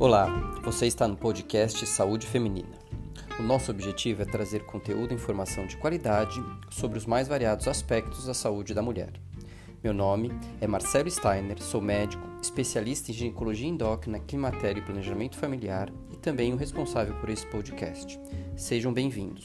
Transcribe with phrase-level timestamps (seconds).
[0.00, 0.28] Olá,
[0.62, 2.78] você está no podcast Saúde Feminina.
[3.38, 8.24] O nosso objetivo é trazer conteúdo e informação de qualidade sobre os mais variados aspectos
[8.24, 9.12] da saúde da mulher.
[9.84, 15.92] Meu nome é Marcelo Steiner, sou médico, especialista em ginecologia endócrina, climatério e planejamento familiar
[16.10, 18.18] e também o responsável por esse podcast.
[18.56, 19.44] Sejam bem-vindos.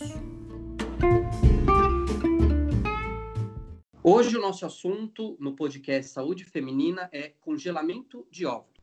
[4.02, 8.74] Hoje o nosso assunto no podcast Saúde Feminina é congelamento de óvulos.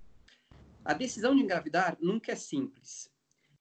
[0.84, 3.08] A decisão de engravidar nunca é simples.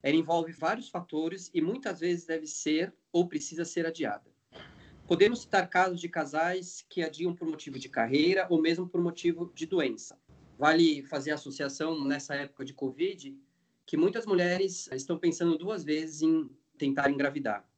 [0.02, 4.32] Ela envolve vários fatores e muitas vezes deve ser ou precisa ser adiada.
[5.08, 9.52] Podemos citar casos de casais que adiam por motivo de carreira ou mesmo por motivo
[9.54, 10.18] de doença.
[10.58, 13.38] Vale fazer associação nessa época de Covid
[13.86, 17.70] que muitas mulheres estão pensando duas vezes em tentar engravidar.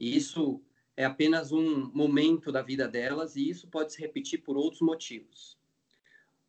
[0.00, 0.60] E isso
[0.96, 5.56] é apenas um momento da vida delas e isso pode se repetir por outros motivos.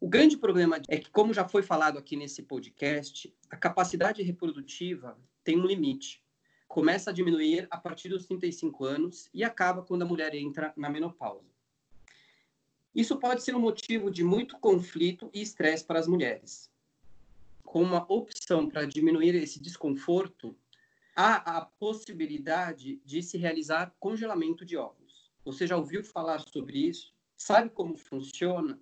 [0.04, 5.18] O grande problema é que, como já foi falado aqui nesse podcast, a capacidade reprodutiva
[5.46, 6.22] tem um limite.
[6.68, 10.90] Começa a diminuir a partir dos 35 anos e acaba quando a mulher entra na
[10.90, 11.48] menopausa.
[12.94, 16.70] Isso pode ser um motivo de muito conflito e estresse para as mulheres.
[17.64, 20.54] Com uma opção para diminuir esse desconforto,
[21.16, 25.32] há a possibilidade de se realizar congelamento de óvulos.
[25.46, 27.16] Você já ouviu falar sobre isso?
[27.38, 28.78] Sabe como funciona?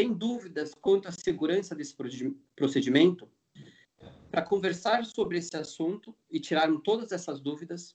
[0.00, 1.94] Tem dúvidas quanto à segurança desse
[2.56, 3.28] procedimento,
[4.30, 7.94] para conversar sobre esse assunto e tirarmos todas essas dúvidas,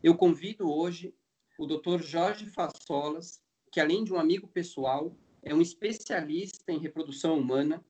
[0.00, 1.12] eu convido hoje
[1.58, 2.02] o Dr.
[2.02, 3.42] Jorge Fassolas,
[3.72, 7.84] que além de um amigo pessoal, é um especialista em reprodução humana,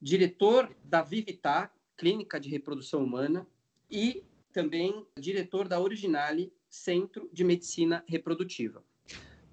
[0.00, 3.46] diretor da Vivita, Clínica de Reprodução Humana,
[3.90, 8.82] e também diretor da Originale, Centro de Medicina Reprodutiva.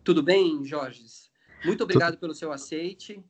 [0.05, 1.03] Tudo bem, Jorge?
[1.65, 3.21] Muito obrigado pelo seu aceite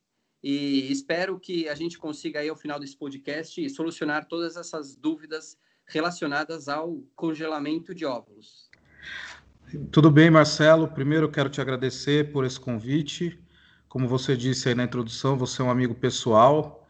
[0.42, 5.56] e espero que a gente consiga aí ao final desse podcast solucionar todas essas dúvidas
[5.86, 8.70] relacionadas ao congelamento de óvulos.
[9.90, 10.88] Tudo bem, Marcelo.
[10.88, 13.38] Primeiro quero te agradecer por esse convite.
[13.88, 16.82] Como você disse aí na introdução, você é um amigo pessoal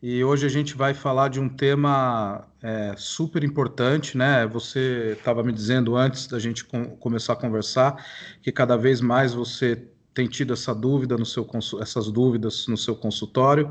[0.00, 4.46] e hoje a gente vai falar de um tema é, super importante, né?
[4.46, 8.04] Você estava me dizendo antes da gente com, começar a conversar
[8.40, 11.48] que cada vez mais você tem tido essa dúvida no seu
[11.80, 13.70] essas dúvidas no seu consultório.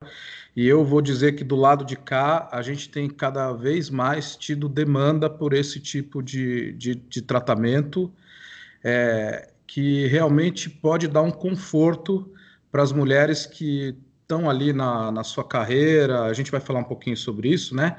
[0.55, 4.33] E eu vou dizer que do lado de cá a gente tem cada vez mais
[4.37, 8.09] tido demanda por esse tipo de, de, de tratamento
[8.81, 12.31] é, que realmente pode dar um conforto
[12.71, 16.23] para as mulheres que estão ali na, na sua carreira.
[16.23, 17.97] A gente vai falar um pouquinho sobre isso, né?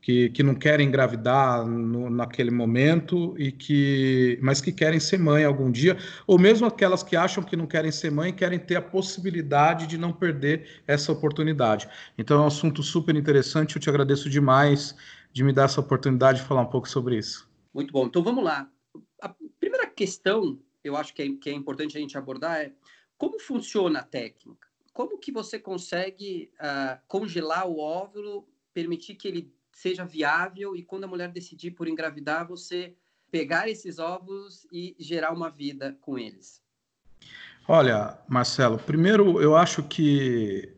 [0.00, 5.44] Que, que não querem engravidar no, naquele momento e que mas que querem ser mãe
[5.44, 5.96] algum dia,
[6.26, 9.98] ou mesmo aquelas que acham que não querem ser mãe querem ter a possibilidade de
[9.98, 11.88] não perder essa oportunidade.
[12.16, 14.94] Então é um assunto super interessante, eu te agradeço demais
[15.32, 17.48] de me dar essa oportunidade de falar um pouco sobre isso.
[17.72, 18.06] Muito bom.
[18.06, 18.68] Então vamos lá.
[19.22, 22.72] A primeira questão, eu acho que é, que é importante a gente abordar é
[23.16, 24.66] como funciona a técnica?
[24.94, 31.04] Como que você consegue uh, congelar o óvulo, permitir que ele seja viável e quando
[31.04, 32.94] a mulher decidir por engravidar, você
[33.30, 36.62] pegar esses ovos e gerar uma vida com eles?
[37.68, 40.74] Olha, Marcelo, primeiro eu acho que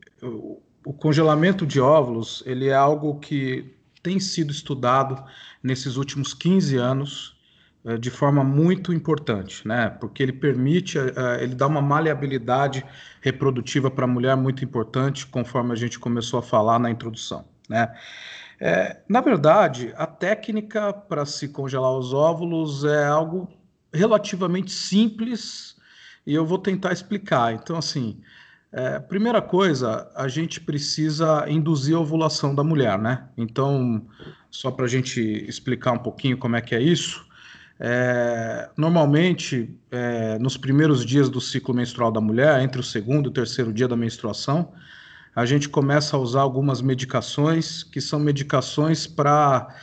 [0.85, 5.25] o congelamento de óvulos ele é algo que tem sido estudado
[5.63, 7.37] nesses últimos 15 anos
[7.85, 9.91] eh, de forma muito importante, né?
[9.91, 12.85] Porque ele permite, eh, eh, ele dá uma maleabilidade
[13.21, 17.93] reprodutiva para a mulher muito importante, conforme a gente começou a falar na introdução, né?
[18.65, 23.49] É, na verdade, a técnica para se congelar os óvulos é algo
[23.93, 25.75] relativamente simples
[26.25, 27.53] e eu vou tentar explicar.
[27.53, 28.21] Então, assim,
[28.71, 33.27] é, primeira coisa, a gente precisa induzir a ovulação da mulher, né?
[33.37, 34.07] Então,
[34.49, 37.27] só para a gente explicar um pouquinho como é que é isso,
[37.81, 43.31] é, normalmente, é, nos primeiros dias do ciclo menstrual da mulher, entre o segundo e
[43.31, 44.73] o terceiro dia da menstruação,
[45.35, 49.75] a gente começa a usar algumas medicações que são medicações para,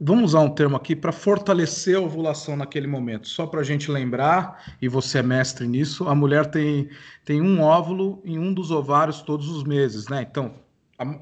[0.00, 3.28] vamos usar um termo aqui, para fortalecer a ovulação naquele momento.
[3.28, 6.88] Só para a gente lembrar, e você é mestre nisso, a mulher tem,
[7.24, 10.26] tem um óvulo em um dos ovários todos os meses, né?
[10.28, 10.54] Então,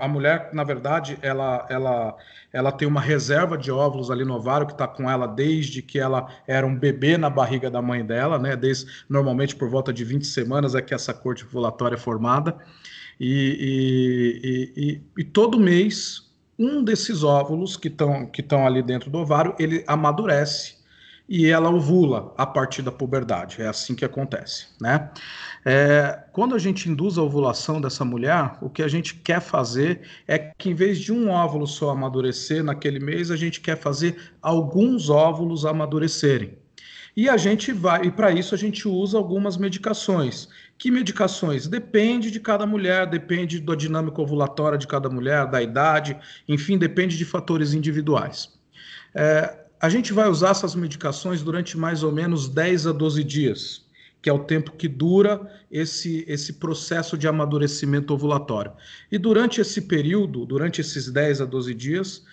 [0.00, 2.16] a, mulher, na verdade, ela, ela,
[2.52, 6.00] ela tem uma reserva de óvulos ali no ovário que está com ela desde que
[6.00, 8.56] ela era um bebê na barriga da mãe dela, né?
[8.56, 12.58] Desde, normalmente por volta de 20 semanas é que essa corte ovulatória é formada.
[13.20, 14.40] E,
[14.76, 19.54] e, e, e todo mês, um desses óvulos que estão que ali dentro do ovário,
[19.58, 20.78] ele amadurece
[21.28, 23.60] e ela ovula a partir da puberdade.
[23.60, 25.10] É assim que acontece, né?
[25.64, 30.00] É, quando a gente induz a ovulação dessa mulher, o que a gente quer fazer
[30.26, 34.16] é que, em vez de um óvulo só amadurecer naquele mês, a gente quer fazer
[34.40, 36.56] alguns óvulos amadurecerem.
[37.14, 40.48] E a gente vai, e para isso a gente usa algumas medicações.
[40.78, 41.66] Que medicações?
[41.66, 46.16] Depende de cada mulher, depende da dinâmica ovulatória de cada mulher, da idade,
[46.46, 48.56] enfim, depende de fatores individuais.
[49.12, 53.88] É, a gente vai usar essas medicações durante mais ou menos 10 a 12 dias
[54.20, 55.40] que é o tempo que dura
[55.70, 58.72] esse, esse processo de amadurecimento ovulatório.
[59.10, 62.24] E durante esse período, durante esses 10 a 12 dias,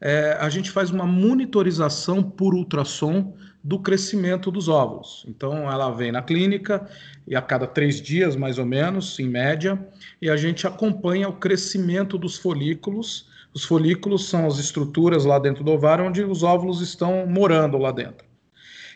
[0.00, 5.24] é, a gente faz uma monitorização por ultrassom do crescimento dos óvulos.
[5.28, 6.88] Então, ela vem na clínica
[7.26, 9.78] e a cada três dias, mais ou menos, em média,
[10.20, 13.28] e a gente acompanha o crescimento dos folículos.
[13.54, 17.92] Os folículos são as estruturas lá dentro do ovário onde os óvulos estão morando lá
[17.92, 18.26] dentro.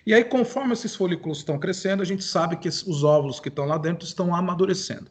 [0.05, 3.67] E aí, conforme esses folículos estão crescendo, a gente sabe que os óvulos que estão
[3.67, 5.11] lá dentro estão amadurecendo.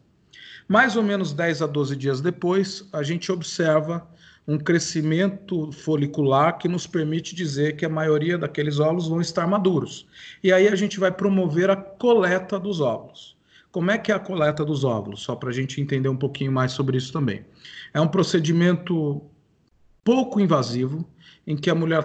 [0.67, 4.07] Mais ou menos 10 a 12 dias depois, a gente observa
[4.47, 10.07] um crescimento folicular que nos permite dizer que a maioria daqueles óvulos vão estar maduros.
[10.43, 13.35] E aí a gente vai promover a coleta dos óvulos.
[13.71, 15.21] Como é que é a coleta dos óvulos?
[15.21, 17.43] Só para a gente entender um pouquinho mais sobre isso também.
[17.93, 19.21] É um procedimento
[20.03, 21.05] pouco invasivo,
[21.45, 22.03] em que a mulher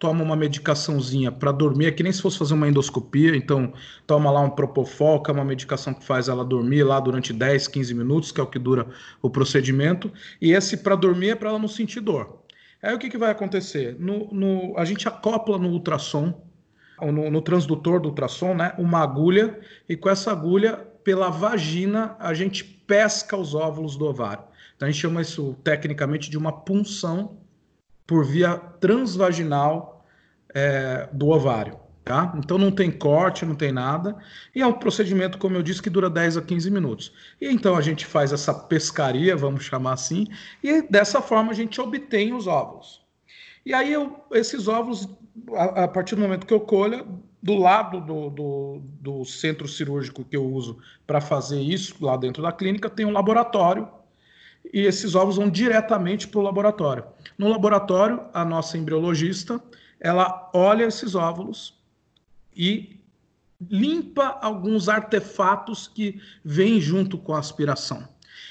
[0.00, 3.70] toma uma medicaçãozinha para dormir, é que nem se fosse fazer uma endoscopia, então
[4.06, 7.68] toma lá um Propofol, que é uma medicação que faz ela dormir lá durante 10,
[7.68, 8.86] 15 minutos, que é o que dura
[9.20, 10.10] o procedimento,
[10.40, 12.40] e esse para dormir é para ela não sentir dor.
[12.82, 13.94] Aí o que, que vai acontecer?
[14.00, 16.48] No, no, a gente acopla no ultrassom,
[16.98, 22.32] no, no transdutor do ultrassom, né, uma agulha, e com essa agulha, pela vagina, a
[22.32, 24.44] gente pesca os óvulos do ovário.
[24.74, 27.39] Então a gente chama isso tecnicamente de uma punção
[28.10, 30.04] por via transvaginal
[30.52, 31.78] é, do ovário.
[32.04, 32.34] Tá?
[32.36, 34.16] Então não tem corte, não tem nada.
[34.52, 37.12] E é um procedimento, como eu disse, que dura 10 a 15 minutos.
[37.40, 40.26] E então a gente faz essa pescaria, vamos chamar assim,
[40.60, 43.00] e dessa forma a gente obtém os óvulos.
[43.64, 45.08] E aí eu, esses óvulos,
[45.54, 47.06] a, a, partir do momento que eu colho,
[47.40, 52.42] do lado do, do, do centro cirúrgico que eu uso para fazer isso, lá dentro
[52.42, 53.88] da clínica, tem um laboratório
[54.72, 57.04] e esses ovos vão diretamente para o laboratório.
[57.36, 59.62] No laboratório, a nossa embriologista
[60.00, 61.78] ela olha esses óvulos
[62.56, 62.98] e
[63.60, 68.08] limpa alguns artefatos que vêm junto com a aspiração.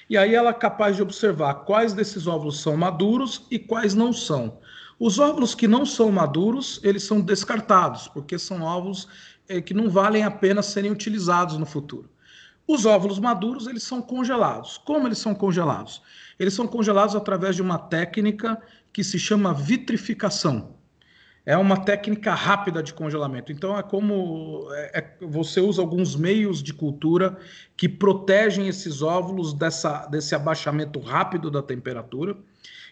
[0.07, 4.13] E aí ela é capaz de observar quais desses óvulos são maduros e quais não
[4.13, 4.59] são.
[4.99, 9.07] Os óvulos que não são maduros, eles são descartados, porque são óvulos
[9.47, 12.09] é, que não valem a pena serem utilizados no futuro.
[12.69, 14.77] Os óvulos maduros, eles são congelados.
[14.77, 16.03] Como eles são congelados?
[16.37, 18.61] Eles são congelados através de uma técnica
[18.93, 20.75] que se chama vitrificação.
[21.43, 23.51] É uma técnica rápida de congelamento.
[23.51, 27.39] Então é como é, é, você usa alguns meios de cultura
[27.75, 32.37] que protegem esses óvulos dessa, desse abaixamento rápido da temperatura.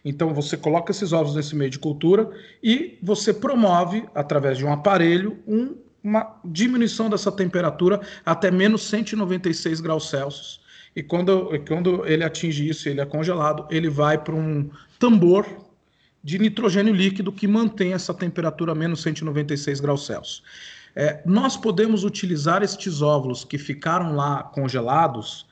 [0.03, 2.31] Então você coloca esses ovos nesse meio de cultura
[2.63, 9.81] e você promove, através de um aparelho, um uma diminuição dessa temperatura até menos 196
[9.81, 10.61] graus Celsius.
[10.95, 15.45] E quando, quando ele atinge isso, ele é congelado, ele vai para um tambor
[16.23, 20.43] de nitrogênio líquido que mantém essa temperatura a menos 196 graus Celsius.
[20.95, 25.45] É, nós podemos utilizar estes óvulos que ficaram lá congelados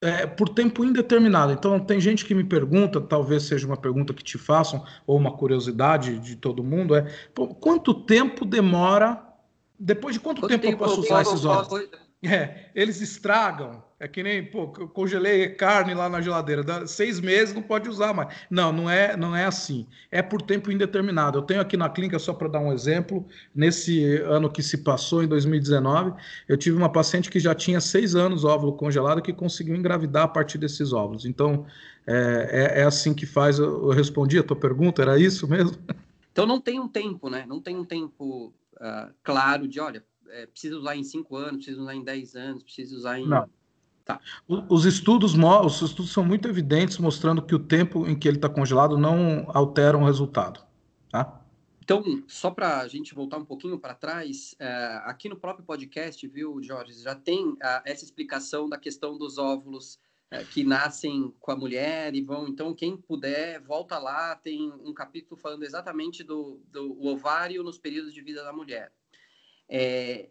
[0.00, 1.52] é, por tempo indeterminado.
[1.52, 5.32] Então, tem gente que me pergunta, talvez seja uma pergunta que te façam, ou uma
[5.32, 7.06] curiosidade de todo mundo, é
[7.60, 9.20] quanto tempo demora
[9.82, 11.88] depois de quanto, quanto tempo, tempo eu posso usar esses ovos?
[12.24, 13.82] É, eles estragam.
[13.98, 16.62] É que nem, pô, eu congelei carne lá na geladeira.
[16.62, 18.32] Dá seis meses não pode usar mais.
[18.48, 19.86] Não, não é, não é assim.
[20.10, 21.38] É por tempo indeterminado.
[21.38, 25.22] Eu tenho aqui na clínica, só para dar um exemplo, nesse ano que se passou,
[25.22, 26.14] em 2019,
[26.48, 30.28] eu tive uma paciente que já tinha seis anos óvulo congelado que conseguiu engravidar a
[30.28, 31.24] partir desses óvulos.
[31.24, 31.66] Então,
[32.06, 33.58] é, é, é assim que faz.
[33.58, 35.76] Eu, eu respondi a tua pergunta, era isso mesmo?
[36.32, 37.44] Então não tem um tempo, né?
[37.46, 41.80] Não tem um tempo uh, claro de, olha, é, precisa usar em 5 anos, precisa
[41.80, 43.26] usar em 10 anos, precisa usar em...
[43.26, 43.48] Não.
[44.04, 44.20] Tá.
[44.48, 48.48] Os estudos, os estudos são muito evidentes mostrando que o tempo em que ele está
[48.48, 50.60] congelado não altera o resultado.
[51.08, 51.40] Tá?
[51.82, 56.26] Então, só para a gente voltar um pouquinho para trás, é, aqui no próprio podcast,
[56.26, 60.00] viu, Jorge, já tem é, essa explicação da questão dos óvulos
[60.32, 62.48] é, que nascem com a mulher e vão.
[62.48, 68.14] Então, quem puder, volta lá, tem um capítulo falando exatamente do, do ovário nos períodos
[68.14, 68.90] de vida da mulher.
[69.68, 70.30] É,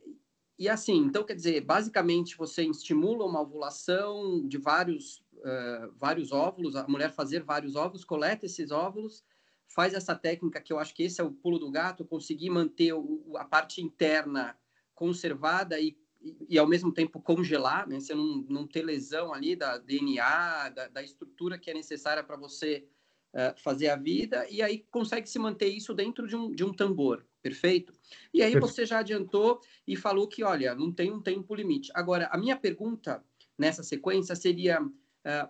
[0.57, 6.75] e assim, então, quer dizer, basicamente você estimula uma ovulação de vários, uh, vários óvulos,
[6.75, 9.23] a mulher fazer vários óvulos, coleta esses óvulos,
[9.67, 12.93] faz essa técnica que eu acho que esse é o pulo do gato, conseguir manter
[12.93, 14.57] o, a parte interna
[14.95, 17.99] conservada e, e, e, ao mesmo tempo congelar, né?
[17.99, 22.37] Você não, não ter lesão ali da DNA, da, da estrutura que é necessária para
[22.37, 22.87] você
[23.33, 26.73] uh, fazer a vida, e aí consegue se manter isso dentro de um, de um
[26.73, 27.93] tambor, perfeito?
[28.33, 31.91] E aí você já adiantou e falou que, olha, não tem um tempo limite.
[31.93, 33.23] Agora, a minha pergunta
[33.57, 34.91] nessa sequência seria, uh,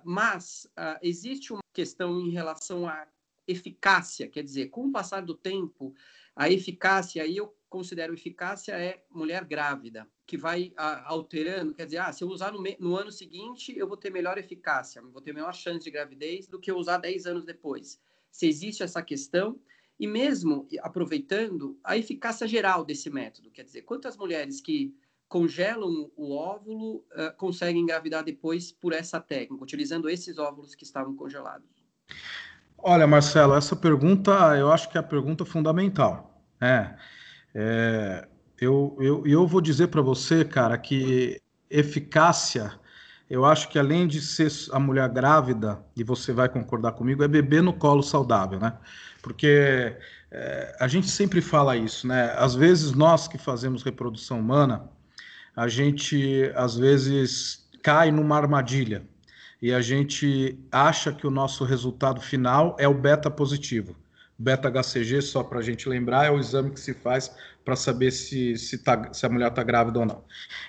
[0.04, 3.08] mas uh, existe uma questão em relação à
[3.48, 5.94] eficácia, quer dizer, com o passar do tempo,
[6.36, 12.00] a eficácia, aí eu considero eficácia é mulher grávida, que vai a, alterando, quer dizer,
[12.00, 15.34] ah, se eu usar no, no, ano seguinte, eu vou ter melhor eficácia, vou ter
[15.34, 17.98] melhor chance de gravidez do que eu usar 10 anos depois.
[18.30, 19.58] Se existe essa questão,
[19.98, 24.94] e mesmo aproveitando a eficácia geral desse método, quer dizer, quantas mulheres que
[25.30, 31.16] congelam o óvulo uh, conseguem engravidar depois por essa técnica, utilizando esses óvulos que estavam
[31.16, 31.70] congelados?
[32.78, 36.44] Olha, Marcelo, essa pergunta eu acho que é a pergunta fundamental.
[36.60, 36.98] É,
[37.54, 38.28] é
[38.62, 42.72] eu, eu, eu vou dizer para você, cara, que eficácia,
[43.28, 47.28] eu acho que além de ser a mulher grávida, e você vai concordar comigo, é
[47.28, 48.78] beber no colo saudável, né?
[49.24, 49.98] Porque
[50.30, 52.36] é, a gente sempre fala isso, né?
[52.38, 54.88] Às vezes nós que fazemos reprodução humana,
[55.56, 59.04] a gente às vezes cai numa armadilha
[59.60, 63.96] e a gente acha que o nosso resultado final é o beta positivo.
[64.42, 67.32] Beta-HCG, só para a gente lembrar, é o exame que se faz
[67.64, 70.24] para saber se, se, tá, se, a mulher está grávida ou não.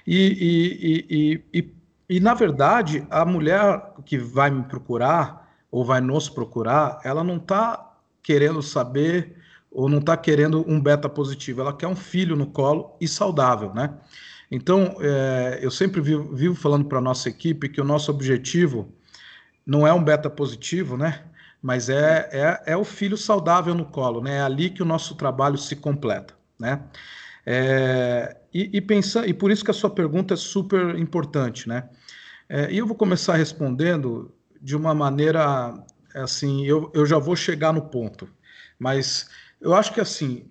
[0.06, 1.74] E, e, e,
[2.08, 7.36] e, na verdade, a mulher que vai me procurar, ou vai nos procurar, ela não
[7.36, 9.36] está querendo saber,
[9.70, 13.72] ou não está querendo um beta positivo, ela quer um filho no colo e saudável,
[13.72, 13.94] né?
[14.50, 18.92] Então, é, eu sempre vivo, vivo falando para a nossa equipe que o nosso objetivo
[19.64, 21.24] não é um beta positivo, né?
[21.62, 24.38] Mas é, é, é o filho saudável no colo, né?
[24.38, 26.82] É ali que o nosso trabalho se completa, né?
[27.46, 31.88] É, e, e, pensa, e por isso que a sua pergunta é super importante, né?
[32.48, 35.72] É, e eu vou começar respondendo de uma maneira
[36.14, 38.28] assim, eu, eu já vou chegar no ponto,
[38.78, 39.28] mas
[39.60, 40.50] eu acho que assim,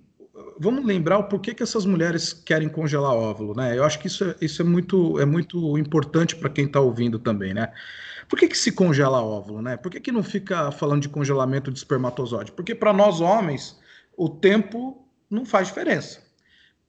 [0.60, 3.78] vamos lembrar o porquê que essas mulheres querem congelar óvulo, né?
[3.78, 7.20] Eu acho que isso é, isso é muito, é muito importante para quem está ouvindo
[7.20, 7.72] também, né?
[8.32, 9.76] Por que, que se congela óvulo, né?
[9.76, 12.54] Por que, que não fica falando de congelamento de espermatozoide?
[12.54, 13.78] Porque para nós homens,
[14.16, 16.22] o tempo não faz diferença.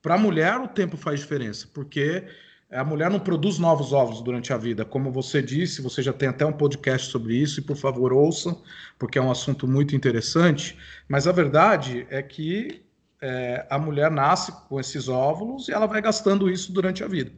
[0.00, 2.28] Para a mulher, o tempo faz diferença, porque
[2.70, 4.84] a mulher não produz novos óvulos durante a vida.
[4.84, 8.56] Como você disse, você já tem até um podcast sobre isso, e por favor ouça,
[8.96, 10.78] porque é um assunto muito interessante.
[11.08, 12.84] Mas a verdade é que
[13.20, 17.32] é, a mulher nasce com esses óvulos e ela vai gastando isso durante a vida.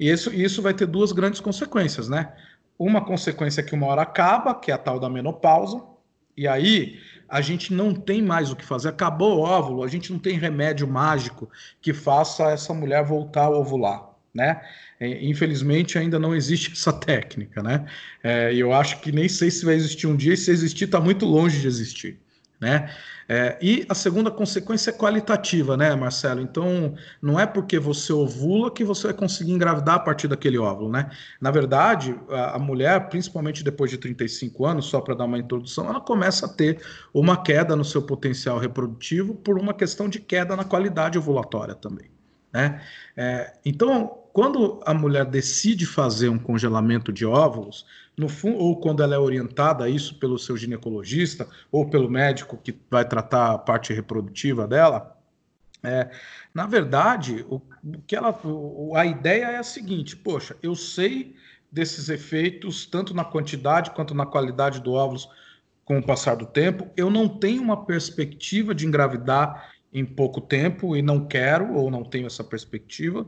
[0.00, 2.32] E isso, isso vai ter duas grandes consequências, né?
[2.78, 5.82] Uma consequência que uma hora acaba, que é a tal da menopausa,
[6.36, 8.88] e aí a gente não tem mais o que fazer.
[8.88, 11.48] Acabou o óvulo, a gente não tem remédio mágico
[11.80, 14.60] que faça essa mulher voltar a ovular, né?
[14.98, 17.86] É, infelizmente ainda não existe essa técnica, né?
[18.22, 20.84] É, e eu acho que nem sei se vai existir um dia, e se existir,
[20.84, 22.23] está muito longe de existir
[22.64, 22.90] né?
[23.28, 26.40] É, e a segunda consequência é qualitativa, né, Marcelo?
[26.40, 30.90] Então, não é porque você ovula que você vai conseguir engravidar a partir daquele óvulo,
[30.90, 31.10] né?
[31.40, 35.88] Na verdade, a, a mulher, principalmente depois de 35 anos, só para dar uma introdução,
[35.88, 36.80] ela começa a ter
[37.12, 42.10] uma queda no seu potencial reprodutivo por uma questão de queda na qualidade ovulatória também,
[42.52, 42.80] né?
[43.16, 47.86] É, então, quando a mulher decide fazer um congelamento de óvulos,
[48.16, 52.56] no fundo, ou quando ela é orientada a isso pelo seu ginecologista ou pelo médico
[52.56, 55.16] que vai tratar a parte reprodutiva dela,
[55.84, 56.10] é,
[56.52, 57.62] na verdade, o,
[58.08, 61.36] que ela, o, a ideia é a seguinte: poxa, eu sei
[61.70, 65.28] desses efeitos tanto na quantidade quanto na qualidade do óvulos
[65.84, 66.90] com o passar do tempo.
[66.96, 72.02] Eu não tenho uma perspectiva de engravidar em pouco tempo e não quero ou não
[72.02, 73.24] tenho essa perspectiva.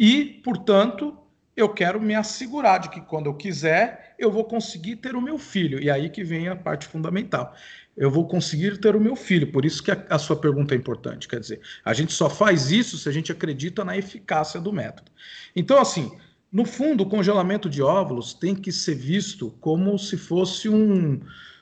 [0.00, 1.14] E, portanto,
[1.54, 5.36] eu quero me assegurar de que quando eu quiser, eu vou conseguir ter o meu
[5.36, 5.78] filho.
[5.78, 7.54] E aí que vem a parte fundamental.
[7.94, 9.52] Eu vou conseguir ter o meu filho.
[9.52, 11.28] Por isso que a, a sua pergunta é importante.
[11.28, 15.12] Quer dizer, a gente só faz isso se a gente acredita na eficácia do método.
[15.54, 16.10] Então, assim,
[16.50, 21.20] no fundo, o congelamento de óvulos tem que ser visto como se fosse um,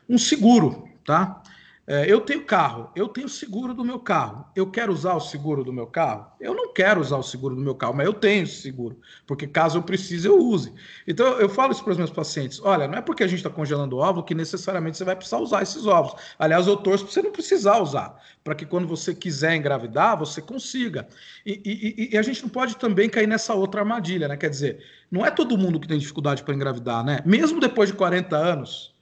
[0.09, 1.43] um seguro, tá?
[1.91, 4.45] É, eu tenho carro, eu tenho seguro do meu carro.
[4.55, 6.27] Eu quero usar o seguro do meu carro?
[6.39, 9.79] Eu não quero usar o seguro do meu carro, mas eu tenho seguro, porque caso
[9.79, 10.71] eu precise, eu use.
[11.07, 13.49] Então eu falo isso para os meus pacientes: olha, não é porque a gente está
[13.49, 16.21] congelando ovo que necessariamente você vai precisar usar esses ovos.
[16.39, 20.43] Aliás, eu torço para você não precisar usar, para que quando você quiser engravidar, você
[20.43, 21.09] consiga.
[21.47, 24.37] E, e, e, a gente não pode também cair nessa outra armadilha, né?
[24.37, 27.21] Quer dizer, não é todo mundo que tem dificuldade para engravidar, né?
[27.25, 28.98] Mesmo depois de 40 anos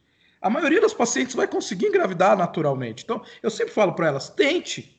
[0.46, 3.02] A maioria das pacientes vai conseguir engravidar naturalmente.
[3.02, 4.96] Então, eu sempre falo para elas: tente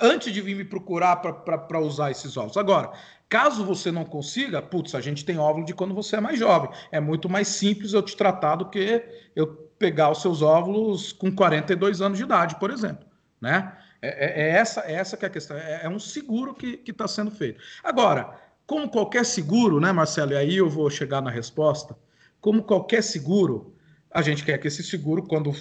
[0.00, 2.56] antes de vir me procurar para usar esses ovos.
[2.56, 2.90] Agora,
[3.28, 6.70] caso você não consiga, putz, a gente tem óvulo de quando você é mais jovem.
[6.90, 9.04] É muito mais simples eu te tratar do que
[9.36, 9.46] eu
[9.78, 13.06] pegar os seus óvulos com 42 anos de idade, por exemplo.
[13.40, 13.76] Né?
[14.02, 15.56] É, é, é essa, é essa que é a questão.
[15.56, 17.62] É, é um seguro que está sendo feito.
[17.84, 20.32] Agora, como qualquer seguro, né, Marcelo?
[20.32, 21.96] E aí eu vou chegar na resposta.
[22.40, 23.73] Como qualquer seguro,
[24.14, 25.52] a gente quer que esse seguro, quando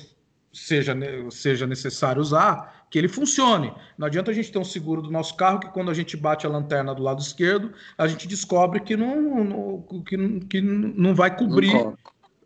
[0.53, 0.95] seja,
[1.31, 3.73] seja necessário usar, que ele funcione.
[3.97, 6.45] Não adianta a gente ter um seguro do nosso carro que quando a gente bate
[6.45, 11.35] a lanterna do lado esquerdo, a gente descobre que não, não que, que não vai
[11.35, 11.97] cobrir não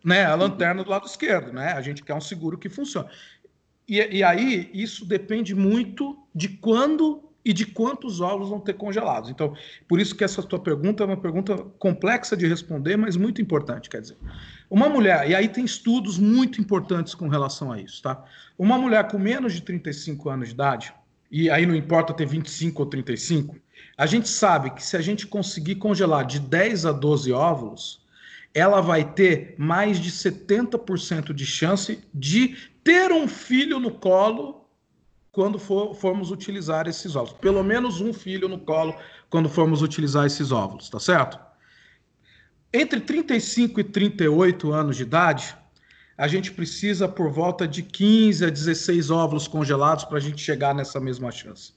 [0.04, 1.52] né, a lanterna do lado esquerdo.
[1.52, 1.74] Né?
[1.74, 3.10] A gente quer um seguro que funcione.
[3.86, 9.30] E, e aí, isso depende muito de quando e de quantos ovos vão ter congelados.
[9.30, 9.56] Então,
[9.88, 13.89] por isso que essa tua pergunta é uma pergunta complexa de responder, mas muito importante,
[13.89, 14.18] quer dizer.
[14.70, 18.22] Uma mulher, e aí tem estudos muito importantes com relação a isso, tá?
[18.60, 20.94] Uma mulher com menos de 35 anos de idade,
[21.32, 23.56] e aí não importa ter 25 ou 35,
[23.98, 28.06] a gente sabe que se a gente conseguir congelar de 10 a 12 óvulos,
[28.54, 34.67] ela vai ter mais de 70% de chance de ter um filho no colo
[35.38, 37.39] quando for, formos utilizar esses óvulos.
[37.39, 38.96] Pelo menos um filho no colo
[39.29, 41.38] quando formos utilizar esses óvulos, tá certo?
[42.74, 45.56] Entre 35 e 38 anos de idade,
[46.17, 50.74] a gente precisa por volta de 15 a 16 óvulos congelados para a gente chegar
[50.74, 51.72] nessa mesma chance.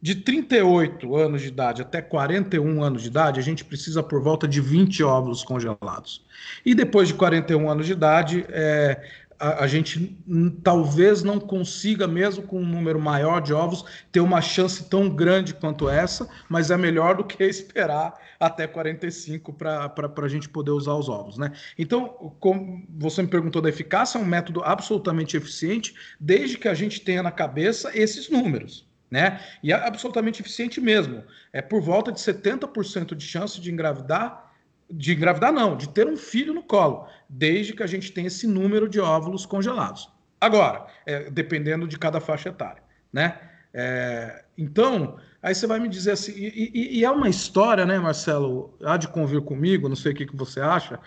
[0.00, 4.46] De 38 anos de idade até 41 anos de idade, a gente precisa por volta
[4.46, 6.24] de 20 óvulos congelados.
[6.64, 9.00] E depois de 41 anos de idade, é,
[9.38, 10.18] a, a, gente
[10.62, 15.54] talvez não consiga, mesmo com um número maior de ovos, ter uma chance tão grande
[15.54, 20.94] quanto essa, mas é melhor do que esperar até 45 para a gente poder usar
[20.94, 21.52] os ovos, né?
[21.78, 26.74] Então, como você me perguntou da eficácia, é um método absolutamente eficiente, desde que a
[26.74, 28.90] gente tenha na cabeça esses números.
[29.10, 29.40] Né?
[29.62, 31.22] E é absolutamente eficiente mesmo.
[31.52, 34.51] É por volta de 70% de chance de engravidar
[34.92, 38.46] de engravidar, não, de ter um filho no colo, desde que a gente tenha esse
[38.46, 40.08] número de óvulos congelados.
[40.40, 43.38] Agora, é, dependendo de cada faixa etária, né?
[43.72, 47.98] É, então, aí você vai me dizer assim, e, e, e, é uma história, né,
[47.98, 51.00] Marcelo, há de convir comigo, não sei o que, que você acha,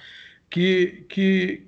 [0.49, 1.67] que, que,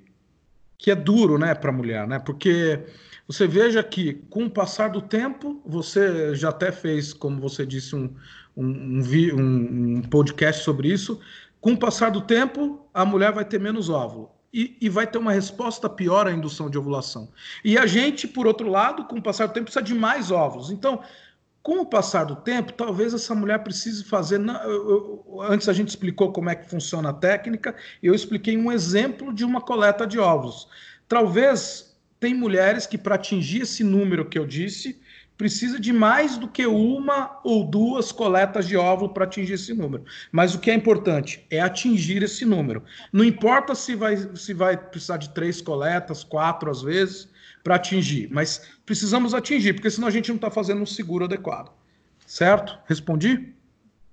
[0.76, 2.18] que é duro, né, para a mulher, né?
[2.18, 2.80] Porque
[3.28, 7.94] você veja que, com o passar do tempo, você já até fez, como você disse,
[7.94, 8.12] um,
[8.56, 9.02] um,
[9.34, 11.20] um, um podcast sobre isso,
[11.60, 14.30] com o passar do tempo, a mulher vai ter menos óvulo.
[14.52, 17.30] E, e, vai ter uma resposta pior à indução de ovulação.
[17.62, 20.70] E a gente, por outro lado, com o passar do tempo, precisa de mais óvulos.
[20.70, 21.02] Então,
[21.62, 24.40] com o passar do tempo, talvez essa mulher precise fazer.
[25.50, 29.44] antes a gente explicou como é que funciona a técnica, eu expliquei um exemplo de
[29.44, 30.66] uma coleta de óvulos.
[31.06, 34.98] Talvez tem mulheres que, para atingir esse número que eu disse,
[35.38, 40.04] precisa de mais do que uma ou duas coletas de óvulo para atingir esse número.
[40.32, 42.82] Mas o que é importante é atingir esse número.
[43.12, 47.28] Não importa se vai, se vai precisar de três coletas, quatro às vezes,
[47.62, 51.72] para atingir, mas precisamos atingir, porque senão a gente não está fazendo um seguro adequado.
[52.26, 52.78] Certo?
[52.86, 53.54] Respondi?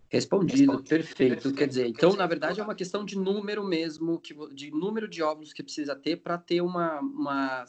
[0.07, 0.89] Respondido, Respondi.
[0.89, 1.53] perfeito.
[1.53, 5.23] Quer dizer, então, na verdade, é uma questão de número mesmo, que, de número de
[5.23, 7.65] óvulos que precisa ter para ter uma, uma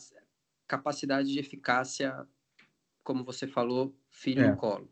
[0.69, 2.27] capacidade de eficácia
[3.07, 4.51] como você falou, filho é.
[4.51, 4.91] no colo.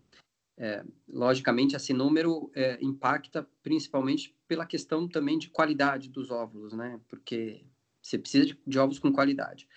[0.57, 7.00] É, logicamente, esse número é, impacta principalmente pela questão também de qualidade dos óvulos, né?
[7.09, 7.66] Porque
[8.00, 9.68] você precisa de, de óvulos com qualidade.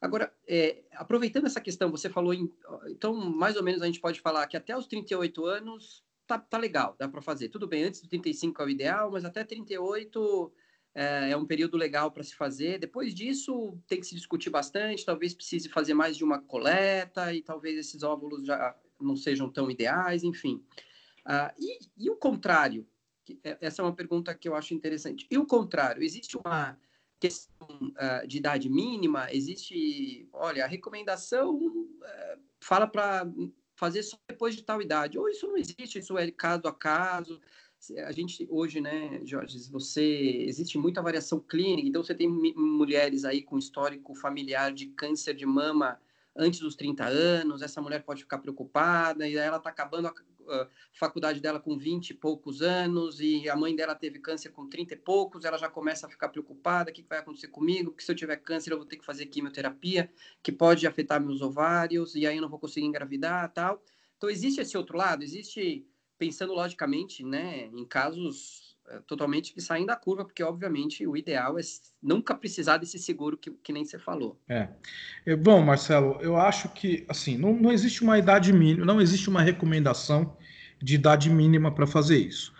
[0.00, 2.50] Agora, é, aproveitando essa questão, você falou, em,
[2.88, 6.56] então, mais ou menos a gente pode falar que até os 38 anos tá, tá
[6.56, 7.50] legal, dá para fazer.
[7.50, 10.52] Tudo bem, antes dos 35 é o ideal, mas até 38
[10.96, 12.78] é, é um período legal para se fazer.
[12.78, 15.04] Depois disso, tem que se discutir bastante.
[15.04, 19.70] Talvez precise fazer mais de uma coleta e talvez esses óvulos já não sejam tão
[19.70, 20.64] ideais, enfim.
[21.26, 22.88] Uh, e, e, o contrário?
[23.44, 25.26] É, essa é uma pergunta que eu acho interessante.
[25.30, 26.02] E o contrário?
[26.02, 26.78] Existe uma
[27.20, 29.30] questão uh, de idade mínima?
[29.30, 33.30] Existe, olha, a recomendação uh, fala para
[33.74, 35.18] fazer só depois de tal idade.
[35.18, 37.38] Ou isso não existe, isso é caso a caso
[37.90, 40.02] a gente hoje, né, Jorge, você
[40.46, 45.46] existe muita variação clínica, então você tem mulheres aí com histórico familiar de câncer de
[45.46, 46.00] mama
[46.36, 50.14] antes dos 30 anos, essa mulher pode ficar preocupada, e ela está acabando a,
[50.48, 54.68] a, faculdade dela com 20 e poucos anos, e a mãe dela teve câncer com
[54.68, 57.90] 30 e poucos, ela já começa a ficar preocupada, o que, que vai acontecer comigo,
[57.90, 60.10] porque se eu tiver câncer eu vou ter que fazer quimioterapia,
[60.42, 63.82] que pode afetar meus ovários, e aí eu não vou conseguir engravidar tal.
[64.16, 65.86] Então existe esse outro lado, existe
[66.18, 71.58] pensando logicamente, né, em casos é, totalmente que saem da curva, porque obviamente o ideal
[71.58, 71.62] é
[72.02, 74.38] nunca precisar desse seguro que, que nem você falou.
[74.48, 74.68] É.
[75.24, 75.36] é.
[75.36, 79.42] Bom, Marcelo, eu acho que assim não, não existe uma idade mínima, não existe uma
[79.42, 80.36] recomendação
[80.80, 82.54] de idade mínima para fazer isso.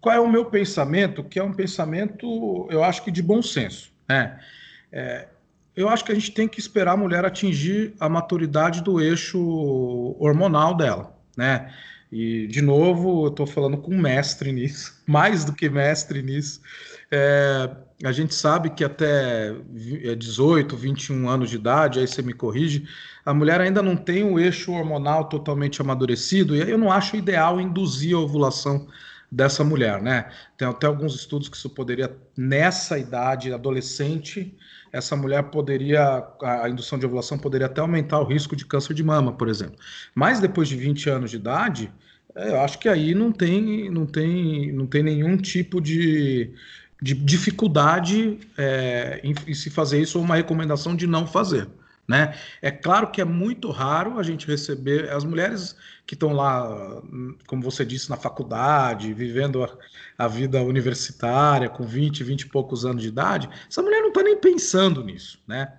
[0.00, 1.24] Qual é o meu pensamento?
[1.24, 3.92] Que é um pensamento, eu acho que de bom senso.
[4.08, 4.40] Né?
[4.90, 5.28] É,
[5.74, 9.38] eu acho que a gente tem que esperar a mulher atingir a maturidade do eixo
[10.18, 11.72] hormonal dela, né?
[12.12, 16.60] E, de novo, eu estou falando com mestre nisso, mais do que mestre nisso.
[17.10, 17.70] É,
[18.04, 19.54] a gente sabe que até
[20.18, 22.86] 18, 21 é, anos de idade, aí você me corrige,
[23.24, 27.58] a mulher ainda não tem o eixo hormonal totalmente amadurecido, e eu não acho ideal
[27.60, 28.86] induzir a ovulação
[29.32, 30.30] dessa mulher, né?
[30.58, 34.54] Tem até alguns estudos que isso poderia, nessa idade adolescente,
[34.92, 39.02] essa mulher poderia, a indução de ovulação poderia até aumentar o risco de câncer de
[39.02, 39.76] mama, por exemplo.
[40.14, 41.90] Mas depois de 20 anos de idade,
[42.34, 46.50] é, eu acho que aí não tem, não tem, não tem nenhum tipo de,
[47.00, 51.66] de dificuldade é, em, em se fazer isso ou uma recomendação de não fazer.
[52.06, 52.36] Né?
[52.60, 57.00] É claro que é muito raro a gente receber as mulheres que estão lá,
[57.46, 59.70] como você disse, na faculdade, vivendo a,
[60.18, 63.48] a, vida universitária com 20, 20 e poucos anos de idade.
[63.70, 65.72] Essa mulher não está nem pensando nisso, né?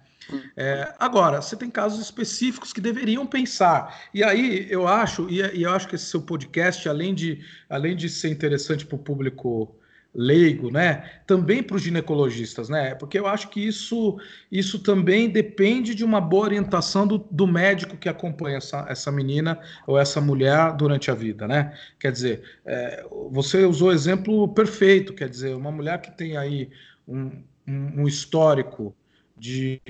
[0.56, 4.04] É, agora, você tem casos específicos que deveriam pensar.
[4.14, 7.96] E aí eu acho, e, e eu acho que esse seu podcast, além de, além
[7.96, 9.76] de ser interessante para o público
[10.14, 11.10] leigo, né?
[11.26, 12.94] Também para os ginecologistas, né?
[12.96, 14.18] Porque eu acho que isso,
[14.52, 19.60] isso também depende de uma boa orientação do, do médico que acompanha essa, essa menina
[19.88, 21.74] ou essa mulher durante a vida, né?
[22.00, 26.70] Quer dizer, é, você usou o exemplo perfeito, quer dizer, uma mulher que tem aí
[27.08, 28.96] um, um, um histórico
[29.36, 29.82] de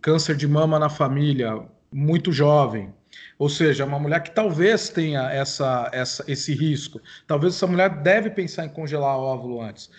[0.00, 2.92] câncer de mama na família muito jovem,
[3.38, 7.00] ou seja, uma mulher que talvez tenha essa, essa, esse risco.
[7.26, 9.90] Talvez essa mulher deve pensar em congelar o óvulo antes.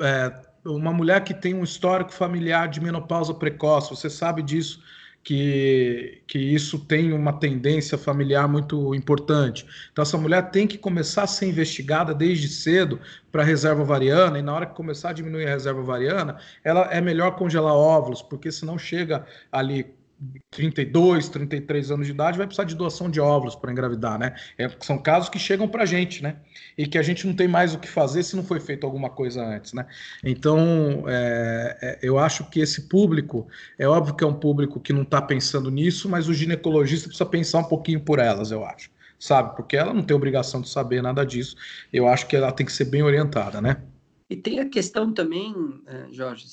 [0.00, 0.32] É,
[0.64, 4.82] uma mulher que tem um histórico familiar de menopausa precoce, você sabe disso,
[5.26, 9.66] que, que isso tem uma tendência familiar muito importante.
[9.90, 13.00] Então, essa mulher tem que começar a ser investigada desde cedo
[13.32, 16.82] para a reserva ovariana, e na hora que começar a diminuir a reserva ovariana, ela
[16.92, 19.95] é melhor congelar óvulos, porque senão chega ali
[20.50, 24.34] 32, 33 anos de idade vai precisar de doação de óvulos para engravidar, né?
[24.56, 26.40] É, são casos que chegam para a gente, né?
[26.76, 29.10] E que a gente não tem mais o que fazer se não foi feito alguma
[29.10, 29.86] coisa antes, né?
[30.24, 33.46] Então, é, é, eu acho que esse público,
[33.78, 37.28] é óbvio que é um público que não está pensando nisso, mas o ginecologista precisa
[37.28, 39.54] pensar um pouquinho por elas, eu acho, sabe?
[39.54, 41.56] Porque ela não tem obrigação de saber nada disso.
[41.92, 43.82] Eu acho que ela tem que ser bem orientada, né?
[44.30, 45.54] E tem a questão também,
[45.86, 46.46] eh, Jorge,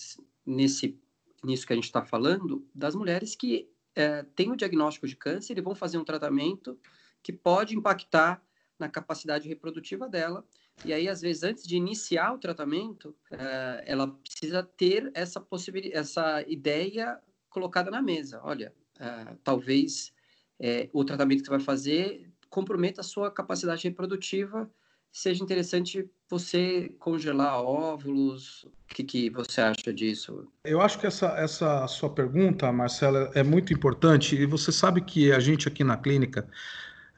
[0.46, 1.00] nesse
[1.44, 5.58] nisso que a gente está falando, das mulheres que é, têm o diagnóstico de câncer
[5.58, 6.80] e vão fazer um tratamento
[7.22, 8.44] que pode impactar
[8.80, 10.46] na capacidade reprodutiva dela.
[10.84, 15.46] E aí, às vezes, antes de iniciar o tratamento, é, ela precisa ter essa
[15.94, 18.42] essa ideia colocada na mesa.
[18.44, 20.12] Olha, é, talvez
[20.60, 24.70] é, o tratamento que você vai fazer comprometa a sua capacidade reprodutiva
[25.14, 28.64] seja interessante você congelar óvulos.
[28.64, 30.48] O que, que você acha disso?
[30.66, 34.36] Eu acho que essa, essa sua pergunta, Marcela, é muito importante.
[34.36, 36.48] E você sabe que a gente aqui na clínica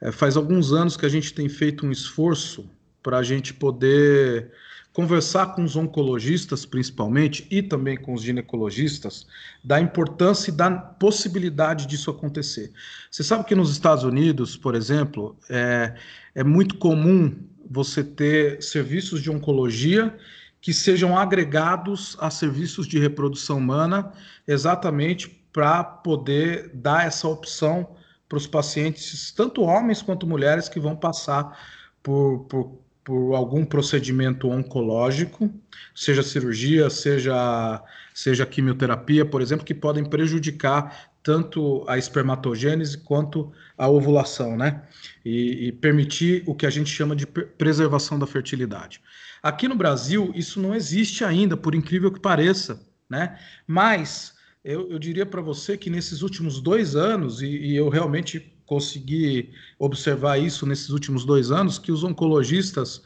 [0.02, 2.68] é, faz alguns anos que a gente tem feito um esforço
[3.02, 4.52] para a gente poder
[4.92, 9.26] conversar com os oncologistas, principalmente, e também com os ginecologistas,
[9.62, 12.72] da importância e da possibilidade disso acontecer.
[13.10, 15.94] Você sabe que nos Estados Unidos, por exemplo, é,
[16.34, 17.36] é muito comum
[17.70, 20.16] você ter serviços de oncologia
[20.60, 24.12] que sejam agregados a serviços de reprodução humana,
[24.48, 27.96] exatamente para poder dar essa opção
[28.28, 31.56] para os pacientes, tanto homens quanto mulheres, que vão passar
[32.02, 35.48] por, por, por algum procedimento oncológico,
[35.94, 43.88] seja cirurgia, seja, seja quimioterapia, por exemplo, que podem prejudicar tanto a espermatogênese quanto a
[43.88, 44.82] ovulação, né?
[45.28, 49.00] E, e, permitir o que a gente chama de preservação da fertilidade.
[49.42, 53.36] Aqui no Brasil, isso não existe ainda, por incrível que pareça, né?
[53.66, 54.34] Mas
[54.64, 59.50] eu, eu diria para você que nesses últimos dois anos, e, e eu realmente consegui
[59.80, 63.02] observar isso nesses últimos dois anos, que os oncologistas,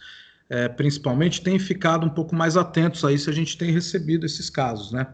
[0.50, 4.50] é, principalmente, têm ficado um pouco mais atentos a isso, a gente tem recebido esses
[4.50, 5.06] casos, né?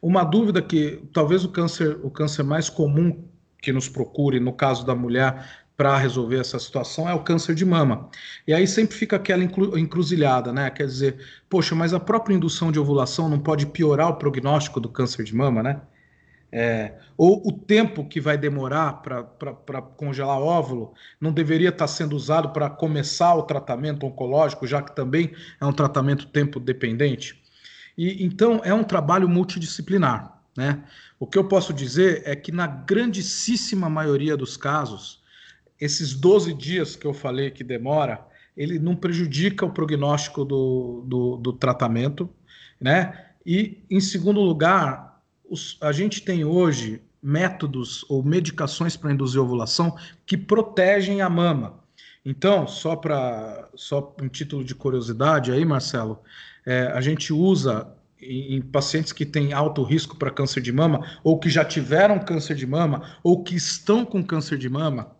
[0.00, 3.24] Uma dúvida que talvez o câncer, o câncer mais comum
[3.60, 7.64] que nos procure, no caso da mulher, para resolver essa situação é o câncer de
[7.64, 8.08] mama.
[8.46, 10.70] E aí sempre fica aquela encruzilhada, né?
[10.70, 11.16] Quer dizer,
[11.50, 15.34] poxa, mas a própria indução de ovulação não pode piorar o prognóstico do câncer de
[15.34, 15.80] mama, né?
[16.52, 22.50] é, ou o tempo que vai demorar para congelar óvulo não deveria estar sendo usado
[22.50, 27.42] para começar o tratamento oncológico, já que também é um tratamento tempo dependente?
[27.98, 30.84] E então é um trabalho multidisciplinar, né?
[31.18, 35.22] O que eu posso dizer é que na grandíssima maioria dos casos,
[35.80, 38.24] esses 12 dias que eu falei que demora,
[38.56, 42.28] ele não prejudica o prognóstico do, do, do tratamento,
[42.80, 43.26] né?
[43.44, 49.96] E em segundo lugar, os, a gente tem hoje métodos ou medicações para induzir ovulação
[50.24, 51.80] que protegem a mama.
[52.24, 56.20] Então, só para só um título de curiosidade aí, Marcelo,
[56.64, 57.88] é, a gente usa
[58.20, 62.18] em, em pacientes que têm alto risco para câncer de mama ou que já tiveram
[62.18, 65.12] câncer de mama ou que estão com câncer de mama,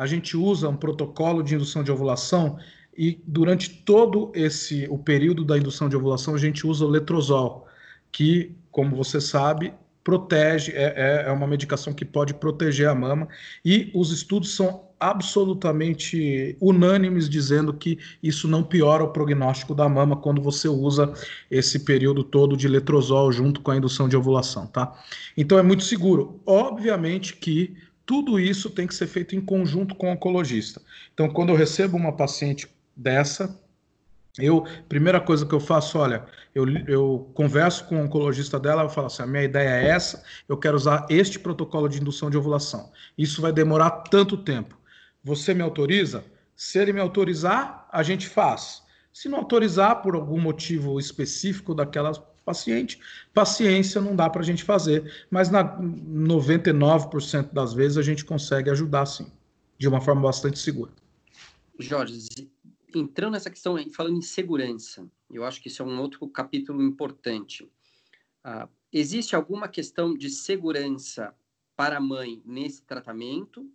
[0.00, 2.56] a gente usa um protocolo de indução de ovulação
[2.96, 7.66] e durante todo esse o período da indução de ovulação a gente usa o letrozol,
[8.10, 13.28] que como você sabe, protege, é, é, é uma medicação que pode proteger a mama,
[13.62, 20.16] e os estudos são absolutamente unânimes dizendo que isso não piora o prognóstico da mama
[20.16, 21.12] quando você usa
[21.50, 24.98] esse período todo de letrozol junto com a indução de ovulação, tá?
[25.36, 26.40] Então é muito seguro.
[26.46, 27.76] Obviamente que
[28.10, 30.82] tudo isso tem que ser feito em conjunto com o oncologista.
[31.14, 33.56] Então, quando eu recebo uma paciente dessa,
[34.36, 38.88] eu, primeira coisa que eu faço, olha, eu, eu converso com o oncologista dela, eu
[38.88, 42.36] falo assim, a minha ideia é essa, eu quero usar este protocolo de indução de
[42.36, 42.90] ovulação.
[43.16, 44.76] Isso vai demorar tanto tempo.
[45.22, 46.24] Você me autoriza?
[46.56, 48.82] Se ele me autorizar, a gente faz.
[49.12, 52.10] Se não autorizar por algum motivo específico daquela
[52.44, 52.98] paciente,
[53.32, 58.70] paciência não dá para a gente fazer, mas na 99% das vezes a gente consegue
[58.70, 59.30] ajudar sim,
[59.78, 60.92] de uma forma bastante segura.
[61.78, 62.28] Jorge,
[62.94, 67.64] entrando nessa questão, falando em segurança, eu acho que isso é um outro capítulo importante.
[68.44, 71.34] Uh, existe alguma questão de segurança
[71.76, 73.70] para a mãe nesse tratamento?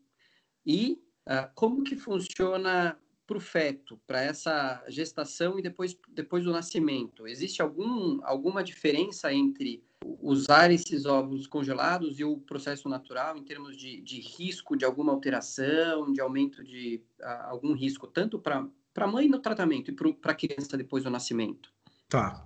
[0.65, 6.51] E uh, como que funciona para o feto, para essa gestação e depois, depois do
[6.51, 7.27] nascimento?
[7.27, 9.83] Existe algum, alguma diferença entre
[10.21, 15.11] usar esses óvulos congelados e o processo natural em termos de, de risco de alguma
[15.11, 20.31] alteração, de aumento de uh, algum risco, tanto para a mãe no tratamento e para
[20.31, 21.73] a criança depois do nascimento?
[22.07, 22.45] Tá.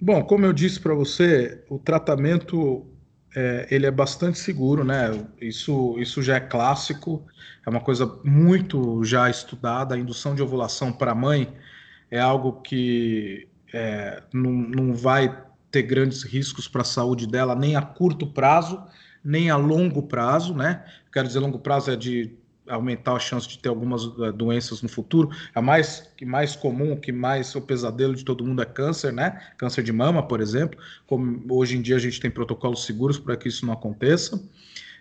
[0.00, 2.86] Bom, como eu disse para você, o tratamento
[3.34, 5.10] é, ele é bastante seguro, né?
[5.40, 7.26] Isso, isso já é clássico,
[7.66, 9.94] é uma coisa muito já estudada.
[9.94, 11.52] A indução de ovulação para a mãe
[12.10, 17.74] é algo que é, não, não vai ter grandes riscos para a saúde dela, nem
[17.74, 18.82] a curto prazo,
[19.24, 20.84] nem a longo prazo, né?
[21.10, 22.36] Quero dizer, longo prazo é de
[22.74, 25.30] aumentar a chance de ter algumas uh, doenças no futuro.
[25.54, 29.40] A mais que mais comum, que mais o pesadelo de todo mundo é câncer, né?
[29.56, 30.78] Câncer de mama, por exemplo.
[31.06, 34.42] Como hoje em dia a gente tem protocolos seguros para que isso não aconteça.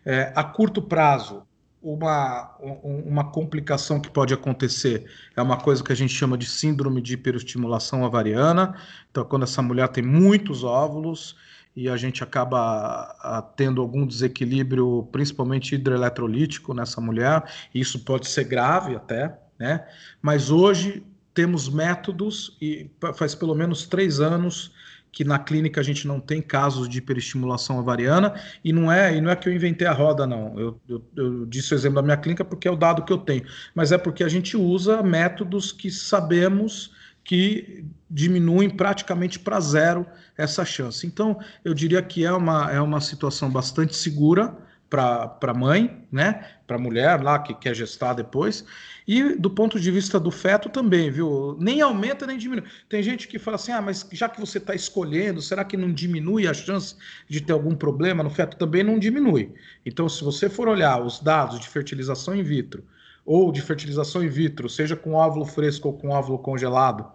[0.05, 1.43] É, a curto prazo,
[1.81, 5.05] uma, uma complicação que pode acontecer
[5.35, 8.75] é uma coisa que a gente chama de síndrome de hiperestimulação ovariana.
[9.09, 11.35] Então, quando essa mulher tem muitos óvulos
[11.75, 18.43] e a gente acaba ah, tendo algum desequilíbrio, principalmente hidroeletrolítico nessa mulher, isso pode ser
[18.43, 19.87] grave até, né?
[20.21, 21.03] Mas hoje
[21.33, 24.71] temos métodos, e faz pelo menos três anos
[25.11, 29.19] que na clínica a gente não tem casos de hiperestimulação ovariana, e não é, e
[29.19, 30.57] não é que eu inventei a roda, não.
[30.57, 33.17] Eu, eu, eu disse o exemplo da minha clínica porque é o dado que eu
[33.17, 33.43] tenho,
[33.75, 36.91] mas é porque a gente usa métodos que sabemos
[37.23, 40.05] que diminuem praticamente para zero
[40.37, 41.05] essa chance.
[41.05, 44.55] Então, eu diria que é uma, é uma situação bastante segura
[44.91, 46.45] para a mãe, né?
[46.67, 48.65] Para a mulher lá que quer gestar depois.
[49.07, 51.55] E do ponto de vista do feto também, viu?
[51.57, 52.65] Nem aumenta nem diminui.
[52.89, 55.93] Tem gente que fala assim: ah, mas já que você está escolhendo, será que não
[55.93, 56.95] diminui a chance
[57.29, 58.57] de ter algum problema no feto?
[58.57, 59.53] Também não diminui.
[59.85, 62.83] Então, se você for olhar os dados de fertilização in vitro
[63.25, 67.11] ou de fertilização in vitro, seja com óvulo fresco ou com óvulo congelado,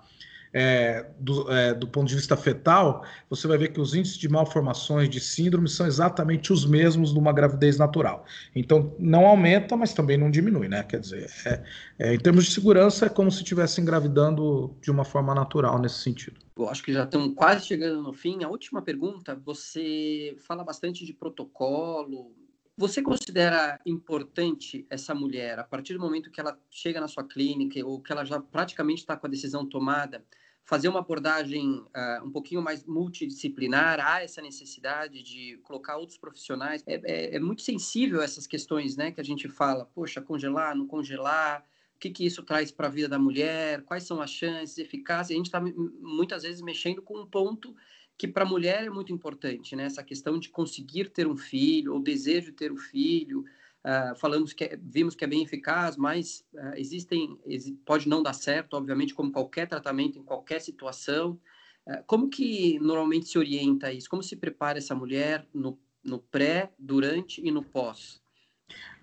[0.58, 4.26] é, do, é, do, ponto de vista fetal, você vai ver que os índices de
[4.26, 8.24] malformações, de síndrome, são exatamente os mesmos numa gravidez natural.
[8.54, 10.82] Então, não aumenta, mas também não diminui, né?
[10.82, 11.62] Quer dizer, é,
[11.98, 15.98] é em termos de segurança, é como se estivesse engravidando de uma forma natural nesse
[15.98, 16.40] sentido.
[16.56, 18.42] Eu acho que já estamos quase chegando no fim.
[18.42, 22.32] A última pergunta, você fala bastante de protocolo,
[22.76, 27.84] você considera importante essa mulher, a partir do momento que ela chega na sua clínica
[27.84, 30.22] ou que ela já praticamente está com a decisão tomada,
[30.66, 33.98] fazer uma abordagem uh, um pouquinho mais multidisciplinar?
[34.00, 36.82] Há essa necessidade de colocar outros profissionais?
[36.86, 39.12] É, é, é, muito sensível essas questões, né?
[39.12, 42.90] Que a gente fala, poxa, congelar, não congelar, o que, que isso traz para a
[42.90, 45.32] vida da mulher, quais são as chances, eficácia.
[45.32, 47.74] A gente está muitas vezes mexendo com um ponto
[48.18, 49.84] que para a mulher é muito importante, né?
[49.84, 53.44] Essa questão de conseguir ter um filho, ou desejo de ter um filho.
[53.84, 57.38] Uh, falamos que é, vimos que é bem eficaz, mas uh, existem
[57.84, 61.38] pode não dar certo, obviamente, como qualquer tratamento em qualquer situação.
[61.86, 64.08] Uh, como que normalmente se orienta isso?
[64.08, 68.20] Como se prepara essa mulher no, no pré, durante e no pós?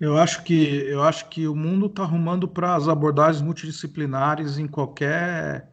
[0.01, 4.67] Eu acho que eu acho que o mundo está arrumando para as abordagens multidisciplinares em
[4.67, 5.71] qualquer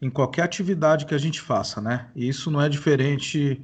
[0.00, 2.08] em qualquer atividade que a gente faça, né?
[2.14, 3.60] E isso não é diferente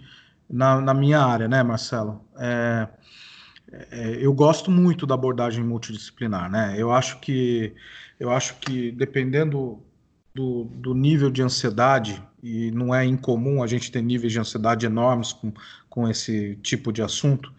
[0.51, 2.25] na, na minha área, né, Marcelo?
[2.39, 2.89] É,
[3.91, 6.75] é, eu gosto muito da abordagem multidisciplinar, né?
[6.77, 7.75] Eu acho que
[8.19, 9.83] eu acho que dependendo
[10.35, 14.87] do, do nível de ansiedade e não é incomum a gente ter níveis de ansiedade
[14.87, 15.53] enormes com,
[15.89, 17.53] com esse tipo de assunto.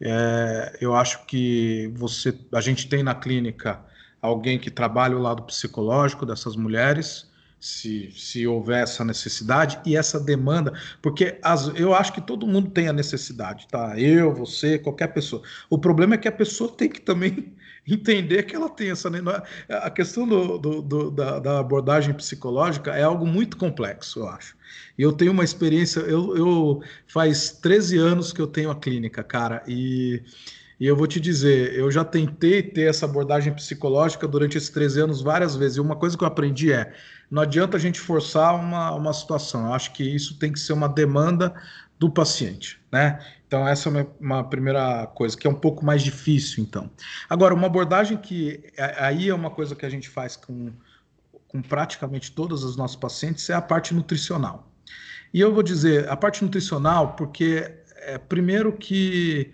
[0.00, 3.80] É, eu acho que você, a gente tem na clínica
[4.20, 7.29] alguém que trabalha o lado psicológico dessas mulheres
[7.60, 12.70] se, se houver essa necessidade e essa demanda, porque as, eu acho que todo mundo
[12.70, 14.00] tem a necessidade, tá?
[14.00, 15.42] Eu, você, qualquer pessoa.
[15.68, 17.52] O problema é que a pessoa tem que também
[17.86, 19.10] entender que ela tem essa.
[19.68, 24.28] É, a questão do, do, do da, da, abordagem psicológica é algo muito complexo, eu
[24.28, 24.56] acho.
[24.96, 29.22] E eu tenho uma experiência, eu, eu faz 13 anos que eu tenho a clínica,
[29.22, 30.22] cara, e.
[30.78, 35.00] E eu vou te dizer, eu já tentei ter essa abordagem psicológica durante esses 13
[35.02, 35.76] anos várias vezes.
[35.76, 36.94] E uma coisa que eu aprendi é:
[37.30, 39.66] não adianta a gente forçar uma, uma situação.
[39.66, 41.54] Eu acho que isso tem que ser uma demanda
[41.98, 43.24] do paciente, né?
[43.46, 46.90] Então, essa é uma, primeira coisa, que é um pouco mais difícil, então.
[47.28, 48.62] Agora, uma abordagem que
[48.96, 50.72] aí é uma coisa que a gente faz com,
[51.48, 54.72] com praticamente todos os nossos pacientes, é a parte nutricional.
[55.34, 59.52] E eu vou dizer, a parte nutricional, porque é, primeiro que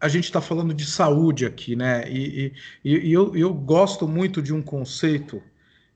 [0.00, 2.08] a gente está falando de saúde aqui, né?
[2.08, 2.52] E,
[2.84, 5.42] e, e eu, eu gosto muito de um conceito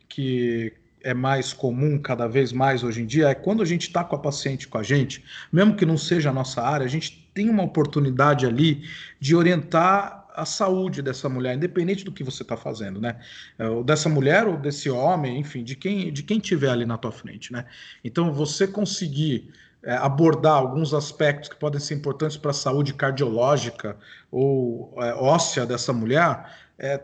[0.09, 0.73] que,
[1.03, 4.17] é mais comum cada vez mais hoje em dia é quando a gente está com
[4.17, 7.49] a paciente com a gente, mesmo que não seja a nossa área, a gente tem
[7.49, 8.85] uma oportunidade ali
[9.21, 13.19] de orientar a saúde dessa mulher, independente do que você está fazendo, né?
[13.59, 16.97] É, ou dessa mulher ou desse homem, enfim, de quem de quem tiver ali na
[16.97, 17.65] tua frente, né?
[18.05, 23.97] Então você conseguir é, abordar alguns aspectos que podem ser importantes para a saúde cardiológica
[24.31, 27.01] ou é, óssea dessa mulher é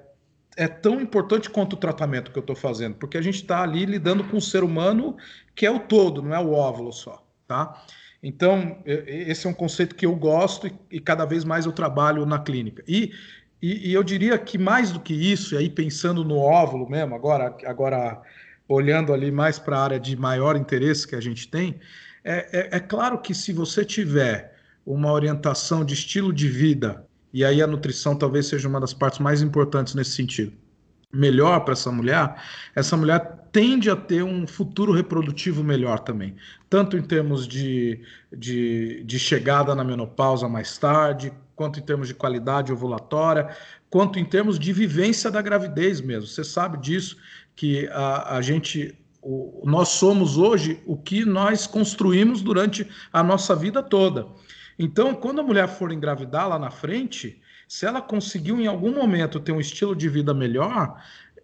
[0.57, 3.85] é tão importante quanto o tratamento que eu estou fazendo, porque a gente está ali
[3.85, 5.17] lidando com o ser humano
[5.55, 7.83] que é o todo, não é o óvulo só, tá?
[8.23, 12.38] Então, esse é um conceito que eu gosto e, cada vez mais eu trabalho na
[12.38, 12.83] clínica.
[12.88, 13.12] E,
[13.61, 17.14] e, e, eu diria que mais do que isso, e aí pensando no óvulo mesmo,
[17.14, 18.23] agora, agora
[18.67, 21.79] olhando ali mais para a área de maior interesse que a gente tem,
[22.25, 24.55] é, é, é claro que se você tiver
[24.87, 29.18] uma orientação de estilo de vida e aí a nutrição talvez seja uma das partes
[29.18, 30.53] mais importantes nesse sentido.
[31.12, 32.37] Melhor para essa mulher,
[32.77, 36.37] essa mulher tende a ter um futuro reprodutivo melhor também,
[36.70, 38.01] tanto em termos de,
[38.33, 43.49] de, de chegada na menopausa mais tarde, quanto em termos de qualidade ovulatória,
[43.90, 46.29] quanto em termos de vivência da gravidez mesmo.
[46.29, 47.16] Você sabe disso,
[47.57, 53.57] que a, a gente o, nós somos hoje o que nós construímos durante a nossa
[53.57, 54.27] vida toda.
[54.79, 59.41] Então, quando a mulher for engravidar lá na frente, se ela conseguiu em algum momento
[59.41, 61.01] ter um estilo de vida melhor,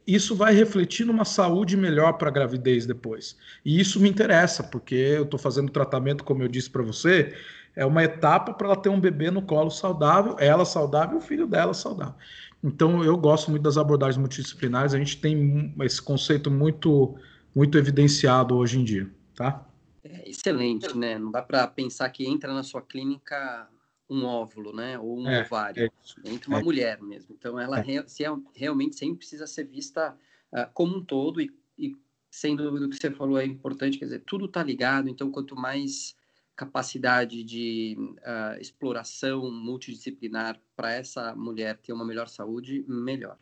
[0.06, 3.36] isso vai refletir numa saúde melhor para a gravidez depois.
[3.64, 7.34] E isso me interessa, porque eu estou fazendo tratamento, como eu disse para você,
[7.76, 11.20] é uma etapa para ela ter um bebê no colo saudável, ela saudável e o
[11.20, 12.14] filho dela saudável.
[12.62, 17.16] Então, eu gosto muito das abordagens multidisciplinares, a gente tem esse conceito muito,
[17.54, 19.64] muito evidenciado hoje em dia, tá?
[20.30, 21.18] É excelente, né?
[21.18, 23.68] Não dá para pensar que entra na sua clínica
[24.08, 24.98] um óvulo, né?
[24.98, 25.84] Ou um é, ovário.
[25.84, 26.62] É entra uma é.
[26.62, 27.34] mulher mesmo.
[27.38, 28.06] Então, ela é.
[28.06, 30.16] se, realmente sempre precisa ser vista
[30.52, 31.96] uh, como um todo e, e,
[32.30, 35.08] sem dúvida o que você falou é importante, quer dizer, tudo está ligado.
[35.08, 36.16] Então, quanto mais
[36.56, 43.38] capacidade de uh, exploração multidisciplinar para essa mulher ter uma melhor saúde, melhor.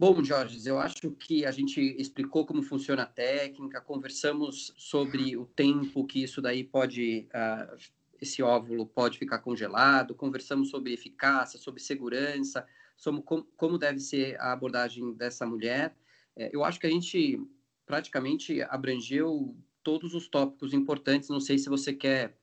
[0.00, 5.44] Bom, Jorge, eu acho que a gente explicou como funciona a técnica, conversamos sobre o
[5.44, 7.76] tempo que isso daí pode, uh,
[8.18, 14.40] esse óvulo pode ficar congelado, conversamos sobre eficácia, sobre segurança, sobre como, como deve ser
[14.40, 15.94] a abordagem dessa mulher.
[16.34, 17.38] É, eu acho que a gente
[17.84, 21.28] praticamente abrangeu todos os tópicos importantes.
[21.28, 22.38] Não sei se você quer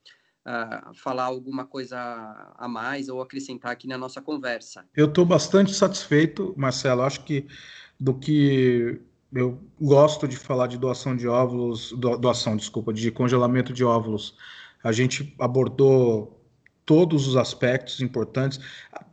[0.95, 1.97] falar alguma coisa
[2.57, 4.85] a mais ou acrescentar aqui na nossa conversa.
[4.95, 7.01] Eu estou bastante satisfeito, Marcelo.
[7.01, 7.45] Acho que
[7.99, 8.99] do que
[9.33, 14.35] eu gosto de falar de doação de óvulos, doação, desculpa, de congelamento de óvulos.
[14.83, 16.37] A gente abordou
[16.85, 18.59] todos os aspectos importantes,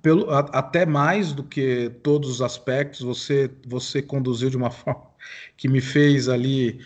[0.01, 5.03] pelo, a, até mais do que todos os aspectos, você, você conduziu de uma forma
[5.57, 6.81] que me fez ali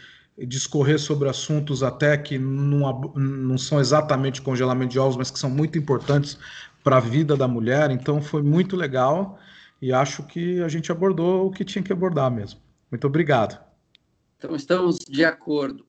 [0.46, 5.50] discorrer sobre assuntos até que não, não são exatamente congelamento de ovos, mas que são
[5.50, 6.38] muito importantes
[6.84, 7.90] para a vida da mulher.
[7.90, 9.38] Então foi muito legal
[9.80, 12.60] e acho que a gente abordou o que tinha que abordar mesmo.
[12.90, 13.58] Muito obrigado.
[14.36, 15.87] Então estamos de acordo.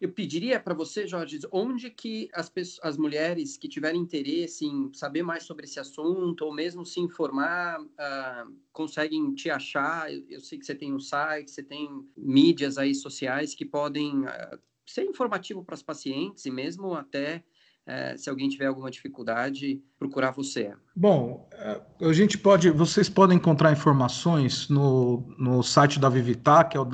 [0.00, 4.92] Eu pediria para você, Jorge, onde que as, pessoas, as mulheres que tiverem interesse em
[4.92, 10.12] saber mais sobre esse assunto, ou mesmo se informar, uh, conseguem te achar?
[10.12, 14.24] Eu, eu, sei que você tem um site, você tem mídias aí sociais que podem
[14.24, 17.44] uh, ser informativo para as pacientes e mesmo até
[17.86, 20.72] é, se alguém tiver alguma dificuldade, procurar você.
[20.96, 26.76] Bom, é, a gente pode, vocês podem encontrar informações no, no site da Vivitar, que
[26.76, 26.84] é o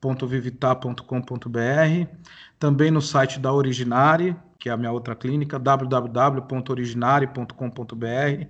[0.00, 2.08] www.vivitar.com.br,
[2.58, 8.46] também no site da Originari, que é a minha outra clínica, www.originari.com.br.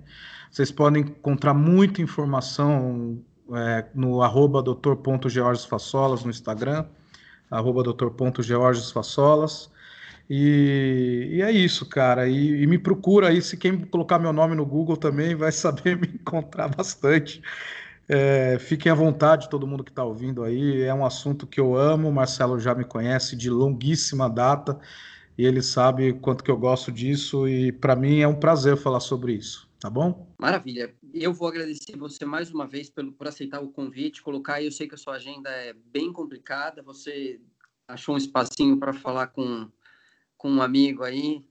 [0.49, 3.21] Vocês podem encontrar muita informação
[3.53, 6.85] é, no arroba doutor.georgesfassolas no Instagram,
[7.49, 9.69] arroba doutor.georgesfassolas.
[10.29, 12.29] E, e, é isso, cara.
[12.29, 15.99] E, e, me procura aí, se quem colocar meu nome no Google também vai saber
[15.99, 17.41] me encontrar bastante.
[18.07, 20.81] É, fiquem à vontade, todo mundo que está ouvindo aí.
[20.81, 22.09] É um assunto que eu amo.
[22.09, 24.79] O Marcelo já me conhece de longuíssima data
[25.37, 27.47] e ele sabe quanto que eu gosto disso.
[27.47, 29.69] E para mim é um prazer falar sobre isso.
[29.79, 30.27] Tá bom?
[30.37, 30.93] Maravilha.
[31.13, 34.61] Eu vou agradecer você mais uma vez pelo, por aceitar o convite, colocar.
[34.61, 36.83] Eu sei que a sua agenda é bem complicada.
[36.83, 37.41] Você
[37.87, 39.67] achou um espacinho para falar com
[40.41, 41.45] com um amigo aí.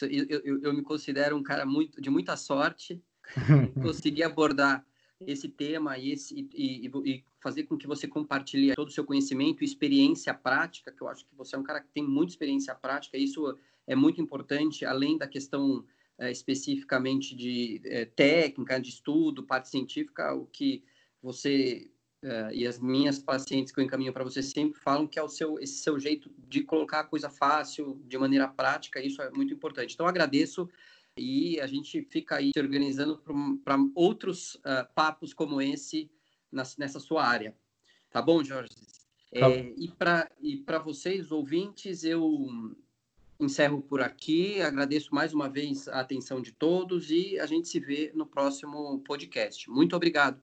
[0.00, 3.00] Eu, eu, eu, me considero um cara muito de muita sorte
[3.80, 4.84] conseguir abordar
[5.26, 9.62] esse tema e, esse, e, e, fazer com que você compartilhe todo o seu conhecimento
[9.62, 12.74] e experiência prática, que eu acho que você é um cara que tem muita experiência
[12.74, 15.84] prática, isso é muito importante, além da questão
[16.18, 20.84] é, especificamente de é, técnica, de estudo, parte científica, o que
[21.22, 21.88] você
[22.24, 25.28] Uh, e as minhas pacientes que eu encaminho para você sempre falam que é o
[25.28, 29.52] seu esse seu jeito de colocar a coisa fácil, de maneira prática, isso é muito
[29.52, 29.94] importante.
[29.94, 30.70] Então agradeço
[31.16, 33.22] e a gente fica aí se organizando
[33.64, 36.10] para outros uh, papos como esse
[36.78, 37.56] nessa sua área.
[38.10, 38.74] Tá bom, Jorge?
[39.32, 39.50] Tá.
[39.50, 42.46] É, e para e para vocês ouvintes, eu
[43.40, 44.60] encerro por aqui.
[44.60, 49.00] Agradeço mais uma vez a atenção de todos e a gente se vê no próximo
[49.00, 49.70] podcast.
[49.70, 50.42] Muito obrigado.